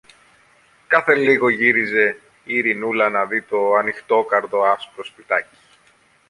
Κάθε 0.87 1.15
λίγο 1.15 1.49
γύριζε 1.49 2.19
η 2.43 2.53
Ειρηνούλα 2.53 3.09
να 3.09 3.25
δει 3.25 3.41
το 3.41 3.73
ανοιχτόκαρδο 3.73 4.61
άσπρο 4.61 5.03
σπιτάκι 5.03 5.55